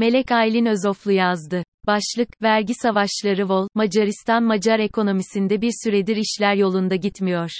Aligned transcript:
Melek 0.00 0.32
Aylin 0.32 0.66
Özoflu 0.66 1.12
yazdı. 1.12 1.62
Başlık, 1.86 2.42
Vergi 2.42 2.74
Savaşları 2.74 3.48
Vol, 3.48 3.68
Macaristan 3.74 4.42
Macar 4.44 4.78
ekonomisinde 4.78 5.60
bir 5.60 5.72
süredir 5.84 6.16
işler 6.16 6.54
yolunda 6.54 6.96
gitmiyor. 6.96 7.50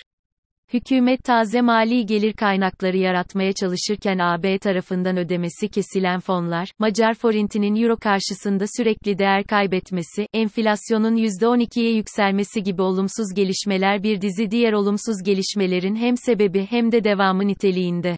Hükümet 0.72 1.24
taze 1.24 1.60
mali 1.60 2.06
gelir 2.06 2.32
kaynakları 2.32 2.96
yaratmaya 2.96 3.52
çalışırken 3.52 4.18
AB 4.18 4.58
tarafından 4.58 5.16
ödemesi 5.16 5.68
kesilen 5.68 6.20
fonlar, 6.20 6.68
Macar 6.78 7.14
forintinin 7.14 7.82
euro 7.82 7.96
karşısında 7.96 8.64
sürekli 8.76 9.18
değer 9.18 9.44
kaybetmesi, 9.44 10.26
enflasyonun 10.34 11.16
%12'ye 11.16 11.94
yükselmesi 11.94 12.62
gibi 12.62 12.82
olumsuz 12.82 13.34
gelişmeler 13.36 14.02
bir 14.02 14.20
dizi 14.20 14.50
diğer 14.50 14.72
olumsuz 14.72 15.22
gelişmelerin 15.24 15.96
hem 15.96 16.16
sebebi 16.16 16.66
hem 16.70 16.92
de 16.92 17.04
devamı 17.04 17.46
niteliğinde. 17.46 18.16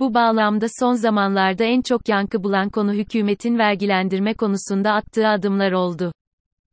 Bu 0.00 0.14
bağlamda 0.14 0.66
son 0.80 0.94
zamanlarda 0.94 1.64
en 1.64 1.82
çok 1.82 2.08
yankı 2.08 2.44
bulan 2.44 2.70
konu 2.70 2.92
hükümetin 2.92 3.58
vergilendirme 3.58 4.34
konusunda 4.34 4.92
attığı 4.92 5.28
adımlar 5.28 5.72
oldu. 5.72 6.12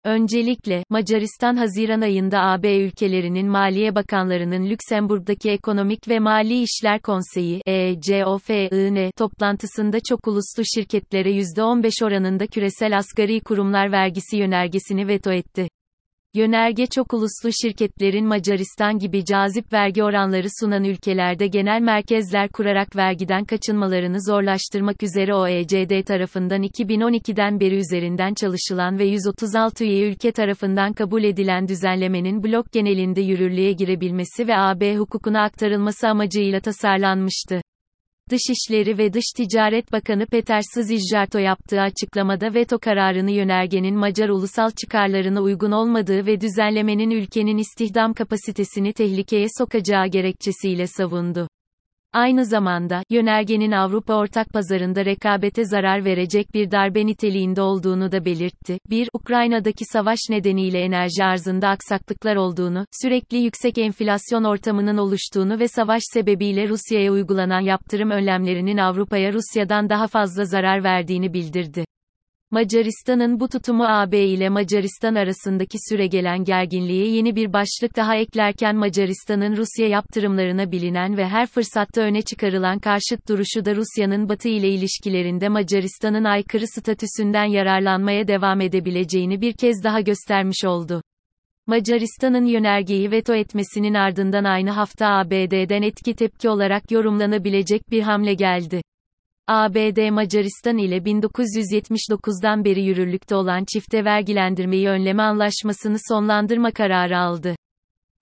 Öncelikle, 0.03 0.83
Macaristan 0.89 1.55
Haziran 1.55 2.01
ayında 2.01 2.41
AB 2.41 2.77
ülkelerinin 2.77 3.47
Maliye 3.47 3.95
Bakanlarının 3.95 4.69
Lüksemburg'daki 4.69 5.49
Ekonomik 5.49 6.07
ve 6.07 6.19
Mali 6.19 6.63
İşler 6.63 7.01
Konseyi 7.01 7.61
ECOFIN 7.65 9.11
toplantısında 9.17 9.97
çok 10.09 10.27
uluslu 10.27 10.63
şirketlere 10.75 11.31
%15 11.31 12.05
oranında 12.05 12.47
küresel 12.47 12.97
asgari 12.97 13.39
kurumlar 13.39 13.91
vergisi 13.91 14.37
yönergesini 14.37 15.07
veto 15.07 15.31
etti. 15.31 15.67
Yönerge 16.35 16.85
çok 16.85 17.13
uluslu 17.13 17.49
şirketlerin 17.61 18.27
Macaristan 18.27 18.99
gibi 18.99 19.25
cazip 19.25 19.73
vergi 19.73 20.03
oranları 20.03 20.47
sunan 20.59 20.83
ülkelerde 20.83 21.47
genel 21.47 21.81
merkezler 21.81 22.49
kurarak 22.49 22.95
vergiden 22.95 23.45
kaçınmalarını 23.45 24.21
zorlaştırmak 24.21 25.03
üzere 25.03 25.35
OECD 25.35 26.03
tarafından 26.03 26.63
2012'den 26.63 27.59
beri 27.59 27.75
üzerinden 27.75 28.33
çalışılan 28.33 28.99
ve 28.99 29.05
136 29.05 29.83
üye 29.83 30.09
ülke 30.09 30.31
tarafından 30.31 30.93
kabul 30.93 31.23
edilen 31.23 31.67
düzenlemenin 31.67 32.43
blok 32.43 32.71
genelinde 32.71 33.21
yürürlüğe 33.21 33.71
girebilmesi 33.71 34.47
ve 34.47 34.57
AB 34.57 34.97
hukukuna 34.97 35.43
aktarılması 35.43 36.07
amacıyla 36.07 36.59
tasarlanmıştı. 36.59 37.61
Dışişleri 38.31 38.97
ve 38.97 39.13
Dış 39.13 39.23
Ticaret 39.37 39.91
Bakanı 39.91 40.25
Peter 40.25 40.61
Szijjarto 40.73 41.39
yaptığı 41.39 41.81
açıklamada 41.81 42.53
veto 42.53 42.79
kararını 42.79 43.31
yönergenin 43.31 43.95
Macar 43.95 44.29
ulusal 44.29 44.71
çıkarlarına 44.81 45.41
uygun 45.41 45.71
olmadığı 45.71 46.25
ve 46.25 46.41
düzenlemenin 46.41 47.11
ülkenin 47.11 47.57
istihdam 47.57 48.13
kapasitesini 48.13 48.93
tehlikeye 48.93 49.47
sokacağı 49.57 50.07
gerekçesiyle 50.07 50.87
savundu. 50.87 51.47
Aynı 52.13 52.45
zamanda, 52.45 53.03
yönergenin 53.09 53.71
Avrupa 53.71 54.13
ortak 54.13 54.49
pazarında 54.49 55.05
rekabete 55.05 55.65
zarar 55.65 56.05
verecek 56.05 56.53
bir 56.53 56.71
darbe 56.71 57.05
niteliğinde 57.05 57.61
olduğunu 57.61 58.11
da 58.11 58.25
belirtti. 58.25 58.77
1. 58.89 59.09
Ukrayna'daki 59.13 59.85
savaş 59.85 60.19
nedeniyle 60.29 60.79
enerji 60.79 61.23
arzında 61.23 61.69
aksaklıklar 61.69 62.35
olduğunu, 62.35 62.85
sürekli 63.01 63.37
yüksek 63.37 63.77
enflasyon 63.77 64.43
ortamının 64.43 64.97
oluştuğunu 64.97 65.59
ve 65.59 65.67
savaş 65.67 66.01
sebebiyle 66.13 66.67
Rusya'ya 66.67 67.11
uygulanan 67.11 67.61
yaptırım 67.61 68.09
önlemlerinin 68.09 68.77
Avrupa'ya 68.77 69.33
Rusya'dan 69.33 69.89
daha 69.89 70.07
fazla 70.07 70.45
zarar 70.45 70.83
verdiğini 70.83 71.33
bildirdi. 71.33 71.85
Macaristan'ın 72.53 73.39
bu 73.39 73.47
tutumu 73.47 73.83
AB 73.87 74.25
ile 74.25 74.49
Macaristan 74.49 75.15
arasındaki 75.15 75.77
süregelen 75.89 76.43
gerginliğe 76.43 77.07
yeni 77.07 77.35
bir 77.35 77.53
başlık 77.53 77.95
daha 77.95 78.15
eklerken 78.15 78.75
Macaristan'ın 78.75 79.57
Rusya 79.57 79.87
yaptırımlarına 79.87 80.71
bilinen 80.71 81.17
ve 81.17 81.27
her 81.27 81.47
fırsatta 81.47 82.01
öne 82.01 82.21
çıkarılan 82.21 82.79
karşıt 82.79 83.29
duruşu 83.29 83.65
da 83.65 83.75
Rusya'nın 83.75 84.29
Batı 84.29 84.49
ile 84.49 84.69
ilişkilerinde 84.69 85.49
Macaristan'ın 85.49 86.23
aykırı 86.23 86.67
statüsünden 86.67 87.45
yararlanmaya 87.45 88.27
devam 88.27 88.61
edebileceğini 88.61 89.41
bir 89.41 89.53
kez 89.53 89.83
daha 89.83 90.01
göstermiş 90.01 90.65
oldu. 90.65 91.01
Macaristan'ın 91.67 92.45
yönergeyi 92.45 93.11
veto 93.11 93.35
etmesinin 93.35 93.93
ardından 93.93 94.43
aynı 94.43 94.71
hafta 94.71 95.07
ABD'den 95.07 95.81
etki 95.81 96.15
tepki 96.15 96.49
olarak 96.49 96.91
yorumlanabilecek 96.91 97.91
bir 97.91 98.01
hamle 98.01 98.33
geldi. 98.33 98.81
ABD 99.47 100.09
Macaristan 100.09 100.77
ile 100.77 100.97
1979'dan 100.97 102.65
beri 102.65 102.81
yürürlükte 102.81 103.35
olan 103.35 103.65
çifte 103.73 104.05
vergilendirmeyi 104.05 104.89
önleme 104.89 105.23
anlaşmasını 105.23 105.97
sonlandırma 106.09 106.71
kararı 106.71 107.17
aldı. 107.17 107.55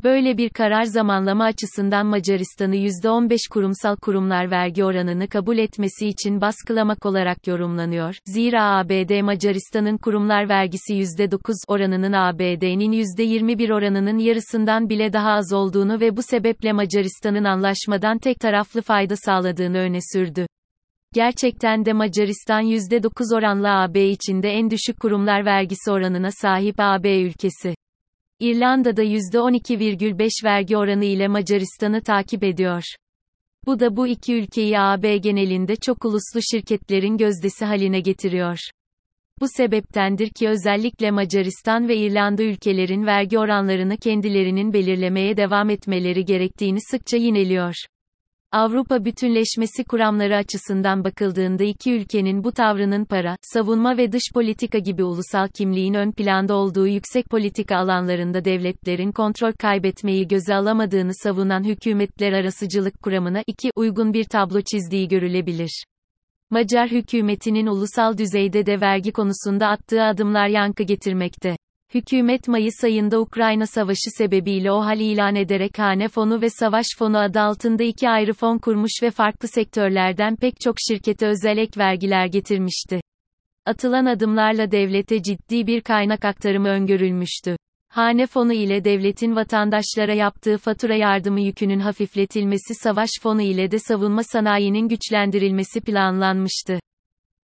Böyle 0.03 0.37
bir 0.37 0.49
karar 0.49 0.83
zamanlama 0.83 1.43
açısından 1.43 2.05
Macaristan'ı 2.05 2.75
%15 2.75 3.37
kurumsal 3.51 3.95
kurumlar 3.95 4.51
vergi 4.51 4.83
oranını 4.83 5.27
kabul 5.27 5.57
etmesi 5.57 6.07
için 6.07 6.41
baskılamak 6.41 7.05
olarak 7.05 7.47
yorumlanıyor. 7.47 8.15
Zira 8.25 8.63
ABD 8.63 9.21
Macaristan'ın 9.21 9.97
kurumlar 9.97 10.49
vergisi 10.49 10.93
%9 10.93 11.53
oranının 11.67 12.13
ABD'nin 12.13 12.91
%21 12.91 13.73
oranının 13.73 14.17
yarısından 14.17 14.89
bile 14.89 15.13
daha 15.13 15.31
az 15.31 15.53
olduğunu 15.53 15.99
ve 15.99 16.17
bu 16.17 16.21
sebeple 16.23 16.73
Macaristan'ın 16.73 17.43
anlaşmadan 17.43 18.17
tek 18.17 18.39
taraflı 18.39 18.81
fayda 18.81 19.15
sağladığını 19.15 19.77
öne 19.77 19.99
sürdü. 20.13 20.48
Gerçekten 21.13 21.85
de 21.85 21.93
Macaristan 21.93 22.63
%9 22.63 23.35
oranla 23.35 23.81
AB 23.81 24.09
içinde 24.09 24.49
en 24.49 24.69
düşük 24.69 24.99
kurumlar 24.99 25.45
vergisi 25.45 25.91
oranına 25.91 26.29
sahip 26.31 26.75
AB 26.77 27.21
ülkesi. 27.21 27.75
İrlanda'da 28.39 29.03
%12,5 29.03 30.43
vergi 30.43 30.77
oranı 30.77 31.05
ile 31.05 31.27
Macaristan'ı 31.27 32.01
takip 32.01 32.43
ediyor. 32.43 32.83
Bu 33.65 33.79
da 33.79 33.95
bu 33.95 34.07
iki 34.07 34.35
ülkeyi 34.35 34.79
AB 34.79 35.17
genelinde 35.17 35.75
çok 35.75 36.05
uluslu 36.05 36.39
şirketlerin 36.51 37.17
gözdesi 37.17 37.65
haline 37.65 37.99
getiriyor. 37.99 38.59
Bu 39.41 39.45
sebeptendir 39.57 40.29
ki 40.29 40.49
özellikle 40.49 41.11
Macaristan 41.11 41.87
ve 41.87 41.97
İrlanda 41.97 42.43
ülkelerin 42.43 43.05
vergi 43.05 43.39
oranlarını 43.39 43.97
kendilerinin 43.97 44.73
belirlemeye 44.73 45.37
devam 45.37 45.69
etmeleri 45.69 46.25
gerektiğini 46.25 46.79
sıkça 46.91 47.17
yineliyor. 47.17 47.75
Avrupa 48.51 49.05
bütünleşmesi 49.05 49.83
kuramları 49.83 50.35
açısından 50.35 51.03
bakıldığında 51.03 51.63
iki 51.63 51.93
ülkenin 51.93 52.43
bu 52.43 52.51
tavrının 52.51 53.05
para, 53.05 53.35
savunma 53.41 53.97
ve 53.97 54.11
dış 54.11 54.23
politika 54.33 54.77
gibi 54.77 55.03
ulusal 55.03 55.47
kimliğin 55.47 55.93
ön 55.93 56.11
planda 56.11 56.55
olduğu 56.55 56.87
yüksek 56.87 57.29
politika 57.29 57.77
alanlarında 57.77 58.45
devletlerin 58.45 59.11
kontrol 59.11 59.51
kaybetmeyi 59.51 60.27
göze 60.27 60.55
alamadığını 60.55 61.11
savunan 61.23 61.63
hükümetler 61.63 62.33
arasıcılık 62.33 63.01
kuramına 63.01 63.43
iki 63.47 63.71
uygun 63.75 64.13
bir 64.13 64.23
tablo 64.23 64.61
çizdiği 64.61 65.07
görülebilir. 65.07 65.83
Macar 66.49 66.89
hükümetinin 66.89 67.67
ulusal 67.67 68.17
düzeyde 68.17 68.65
de 68.65 68.81
vergi 68.81 69.11
konusunda 69.11 69.67
attığı 69.67 70.03
adımlar 70.03 70.47
yankı 70.47 70.83
getirmekte. 70.83 71.55
Hükümet 71.93 72.47
Mayıs 72.47 72.83
ayında 72.83 73.19
Ukrayna 73.19 73.67
Savaşı 73.67 74.09
sebebiyle 74.17 74.71
OHAL 74.71 74.99
ilan 74.99 75.35
ederek 75.35 75.79
Hane 75.79 76.07
Fonu 76.07 76.41
ve 76.41 76.49
Savaş 76.49 76.85
Fonu 76.97 77.17
adı 77.19 77.39
altında 77.39 77.83
iki 77.83 78.09
ayrı 78.09 78.33
fon 78.33 78.57
kurmuş 78.57 78.91
ve 79.03 79.11
farklı 79.11 79.47
sektörlerden 79.47 80.35
pek 80.35 80.59
çok 80.59 80.75
şirkete 80.87 81.27
özel 81.27 81.57
ek 81.57 81.79
vergiler 81.79 82.25
getirmişti. 82.25 83.01
Atılan 83.65 84.05
adımlarla 84.05 84.71
devlete 84.71 85.23
ciddi 85.23 85.67
bir 85.67 85.81
kaynak 85.81 86.25
aktarımı 86.25 86.67
öngörülmüştü. 86.67 87.55
Hane 87.89 88.27
fonu 88.27 88.53
ile 88.53 88.83
devletin 88.83 89.35
vatandaşlara 89.35 90.13
yaptığı 90.13 90.57
fatura 90.57 90.95
yardımı 90.95 91.41
yükünün 91.41 91.79
hafifletilmesi 91.79 92.73
savaş 92.83 93.09
fonu 93.21 93.41
ile 93.41 93.71
de 93.71 93.79
savunma 93.79 94.23
sanayinin 94.23 94.87
güçlendirilmesi 94.87 95.81
planlanmıştı. 95.81 96.79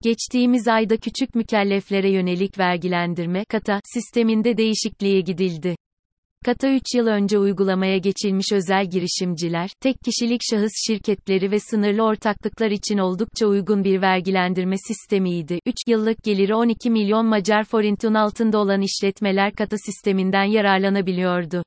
Geçtiğimiz 0.03 0.67
ayda 0.67 0.97
küçük 0.97 1.35
mükelleflere 1.35 2.11
yönelik 2.11 2.59
vergilendirme 2.59 3.45
kata 3.45 3.79
sisteminde 3.93 4.57
değişikliğe 4.57 5.21
gidildi. 5.21 5.75
Kata 6.45 6.69
3 6.69 6.81
yıl 6.95 7.07
önce 7.07 7.39
uygulamaya 7.39 7.97
geçilmiş 7.97 8.51
özel 8.53 8.89
girişimciler, 8.89 9.69
tek 9.81 9.95
kişilik 10.05 10.41
şahıs 10.49 10.71
şirketleri 10.87 11.51
ve 11.51 11.59
sınırlı 11.59 12.03
ortaklıklar 12.03 12.71
için 12.71 12.97
oldukça 12.97 13.47
uygun 13.47 13.83
bir 13.83 14.01
vergilendirme 14.01 14.75
sistemiydi. 14.87 15.59
3 15.65 15.75
yıllık 15.87 16.23
geliri 16.23 16.55
12 16.55 16.89
milyon 16.89 17.25
Macar 17.25 17.63
forintin 17.63 18.13
altında 18.13 18.57
olan 18.57 18.81
işletmeler 18.81 19.53
kata 19.53 19.77
sisteminden 19.77 20.43
yararlanabiliyordu. 20.43 21.63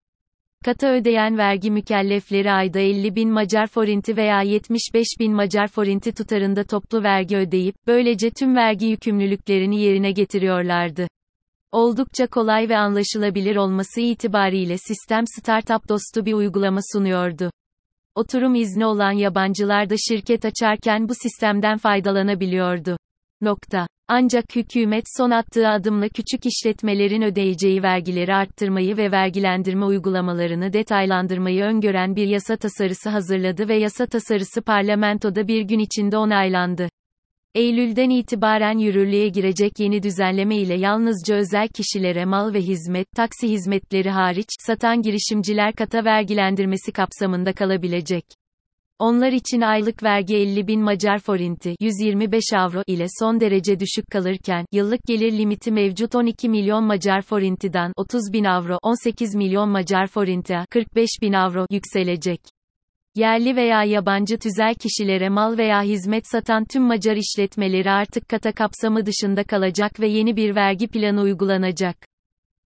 Kata 0.65 0.89
ödeyen 0.89 1.39
vergi 1.39 1.71
mükellefleri 1.71 2.53
ayda 2.53 2.79
50 2.79 3.17
bin 3.17 3.31
Macar 3.31 3.67
forinti 3.67 4.17
veya 4.17 4.43
75 4.43 5.07
bin 5.21 5.33
Macar 5.33 5.69
forinti 5.69 6.13
tutarında 6.13 6.65
toplu 6.65 7.03
vergi 7.03 7.37
ödeyip, 7.37 7.75
böylece 7.87 8.31
tüm 8.31 8.57
vergi 8.57 8.87
yükümlülüklerini 8.87 9.81
yerine 9.81 10.13
getiriyorlardı. 10.13 11.09
Oldukça 11.73 12.27
kolay 12.27 12.69
ve 12.69 12.77
anlaşılabilir 12.77 13.57
olması 13.57 14.01
itibariyle 14.01 14.79
sistem 14.79 15.25
startup 15.41 15.89
dostu 15.89 16.27
bir 16.27 16.33
uygulama 16.33 16.81
sunuyordu. 16.93 17.51
Oturum 18.15 18.55
izni 18.55 18.87
olan 18.87 19.13
yabancılar 19.13 19.91
da 19.91 19.95
şirket 20.09 20.45
açarken 20.45 21.09
bu 21.09 21.13
sistemden 21.23 21.79
faydalanabiliyordu. 21.79 22.97
Nokta. 23.43 23.87
Ancak 24.09 24.57
hükümet 24.57 25.05
son 25.17 25.31
attığı 25.31 25.69
adımla 25.69 26.09
küçük 26.09 26.47
işletmelerin 26.47 27.23
ödeyeceği 27.23 27.83
vergileri 27.83 28.35
arttırmayı 28.35 28.97
ve 28.97 29.13
vergilendirme 29.13 29.85
uygulamalarını 29.85 30.73
detaylandırmayı 30.73 31.65
öngören 31.65 32.17
bir 32.17 32.27
yasa 32.27 32.57
tasarısı 32.57 33.11
hazırladı 33.11 33.69
ve 33.69 33.77
yasa 33.77 34.07
tasarısı 34.07 34.63
parlamentoda 34.63 35.49
bir 35.49 35.63
gün 35.63 35.79
içinde 35.79 36.17
onaylandı. 36.17 36.89
Eylül'den 37.55 38.11
itibaren 38.11 38.79
yürürlüğe 38.79 39.29
girecek 39.29 39.73
yeni 39.79 40.03
düzenleme 40.03 40.57
ile 40.57 40.75
yalnızca 40.75 41.35
özel 41.35 41.69
kişilere 41.69 42.25
mal 42.25 42.55
ve 42.55 42.61
hizmet, 42.61 43.07
taksi 43.17 43.49
hizmetleri 43.49 44.11
hariç, 44.11 44.49
satan 44.61 45.03
girişimciler 45.03 45.73
kata 45.73 46.05
vergilendirmesi 46.05 46.93
kapsamında 46.93 47.53
kalabilecek. 47.53 48.25
Onlar 48.99 49.33
için 49.33 49.61
aylık 49.61 50.03
vergi 50.03 50.37
50 50.37 50.67
bin 50.67 50.81
Macar 50.81 51.19
forinti 51.19 51.75
125 51.81 52.45
avro 52.57 52.83
ile 52.87 53.07
son 53.21 53.41
derece 53.41 53.81
düşük 53.81 54.11
kalırken, 54.13 54.67
yıllık 54.73 55.01
gelir 55.07 55.33
limiti 55.33 55.73
mevcut 55.73 56.15
12 56.15 56.49
milyon 56.49 56.85
Macar 56.85 57.23
forintiden 57.23 57.93
30 57.97 58.33
bin 58.33 58.45
avro 58.45 58.79
18 58.83 59.35
milyon 59.35 59.69
Macar 59.69 60.07
forinti 60.07 60.57
45 60.71 61.09
bin 61.23 61.33
avro 61.33 61.67
yükselecek. 61.71 62.41
Yerli 63.15 63.57
veya 63.57 63.85
yabancı 63.85 64.39
tüzel 64.39 64.75
kişilere 64.75 65.29
mal 65.29 65.59
veya 65.59 65.83
hizmet 65.83 66.27
satan 66.27 66.65
tüm 66.65 66.83
Macar 66.83 67.17
işletmeleri 67.17 67.91
artık 67.91 68.29
kata 68.29 68.53
kapsamı 68.53 69.07
dışında 69.07 69.45
kalacak 69.45 70.01
ve 70.01 70.09
yeni 70.09 70.37
bir 70.37 70.55
vergi 70.57 70.89
planı 70.89 71.21
uygulanacak. 71.21 72.08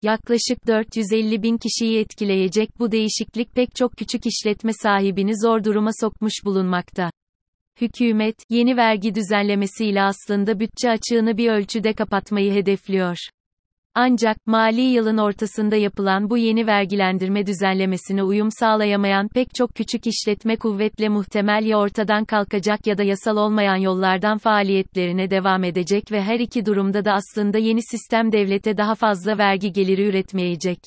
Yaklaşık 0.03 0.67
450 0.67 1.43
bin 1.43 1.59
kişiyi 1.59 1.99
etkileyecek 1.99 2.79
bu 2.79 2.93
değişiklik 2.93 3.55
pek 3.55 3.75
çok 3.75 3.97
küçük 3.97 4.27
işletme 4.27 4.73
sahibini 4.83 5.33
zor 5.43 5.65
duruma 5.65 5.91
sokmuş 6.01 6.33
bulunmakta. 6.45 7.11
Hükümet, 7.81 8.37
yeni 8.51 8.77
vergi 8.77 9.15
düzenlemesiyle 9.15 10.03
aslında 10.03 10.61
bütçe 10.61 10.91
açığını 10.91 11.37
bir 11.37 11.51
ölçüde 11.51 11.93
kapatmayı 11.93 12.53
hedefliyor. 12.53 13.17
Ancak, 13.95 14.47
mali 14.47 14.81
yılın 14.81 15.17
ortasında 15.17 15.77
yapılan 15.77 16.31
bu 16.31 16.39
yeni 16.39 16.67
vergilendirme 16.67 17.47
düzenlemesine 17.47 18.23
uyum 18.23 18.49
sağlayamayan 18.51 19.29
pek 19.29 19.55
çok 19.55 19.75
küçük 19.75 20.07
işletme 20.07 20.57
kuvvetle 20.57 21.09
muhtemel 21.09 21.65
ya 21.65 21.79
ortadan 21.79 22.25
kalkacak 22.25 22.87
ya 22.87 22.99
da 22.99 23.03
yasal 23.03 23.37
olmayan 23.37 23.77
yollardan 23.77 24.39
faaliyetlerine 24.39 25.31
devam 25.31 25.65
edecek 25.65 26.13
ve 26.13 26.23
her 26.23 26.41
iki 26.41 26.67
durumda 26.67 27.05
da 27.05 27.13
aslında 27.13 27.59
yeni 27.59 27.81
sistem 27.83 28.33
devlete 28.33 28.77
daha 28.77 28.95
fazla 28.95 29.39
vergi 29.39 29.73
geliri 29.73 30.09
üretmeyecek. 30.09 30.79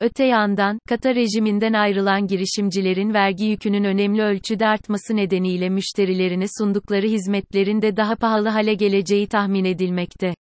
Öte 0.00 0.24
yandan, 0.24 0.78
kata 0.88 1.14
rejiminden 1.14 1.72
ayrılan 1.72 2.26
girişimcilerin 2.26 3.14
vergi 3.14 3.44
yükünün 3.44 3.84
önemli 3.84 4.22
ölçüde 4.22 4.66
artması 4.66 5.16
nedeniyle 5.16 5.68
müşterilerine 5.68 6.44
sundukları 6.58 7.06
hizmetlerin 7.06 7.82
de 7.82 7.96
daha 7.96 8.16
pahalı 8.16 8.48
hale 8.48 8.74
geleceği 8.74 9.26
tahmin 9.26 9.64
edilmekte. 9.64 10.34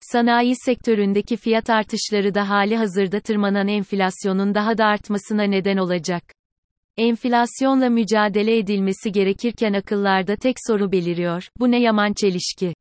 Sanayi 0.00 0.54
sektöründeki 0.56 1.36
fiyat 1.36 1.70
artışları 1.70 2.34
da 2.34 2.48
hali 2.48 2.76
hazırda 2.76 3.20
tırmanan 3.20 3.68
enflasyonun 3.68 4.54
daha 4.54 4.78
da 4.78 4.84
artmasına 4.84 5.42
neden 5.42 5.76
olacak. 5.76 6.22
Enflasyonla 6.96 7.88
mücadele 7.88 8.58
edilmesi 8.58 9.12
gerekirken 9.12 9.72
akıllarda 9.72 10.36
tek 10.36 10.56
soru 10.66 10.92
beliriyor, 10.92 11.48
bu 11.58 11.70
ne 11.70 11.80
yaman 11.80 12.12
çelişki. 12.12 12.74